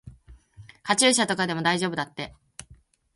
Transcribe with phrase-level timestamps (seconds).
[0.81, 2.33] カチューシャとかでも大丈夫だって。